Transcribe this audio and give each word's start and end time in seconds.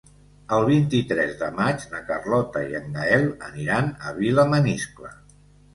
El 0.55 0.63
vint-i-tres 0.69 1.35
de 1.41 1.49
maig 1.59 1.85
na 1.93 2.01
Carlota 2.09 2.65
i 2.73 2.81
en 2.81 2.91
Gaël 2.97 3.29
aniran 3.53 3.95
a 4.11 4.19
Vilamaniscle. 4.21 5.19